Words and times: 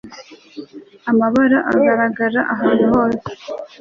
Amabara 1.11 1.57
agaragara 1.73 2.41
ahantu 2.53 2.85
hose 2.93 3.27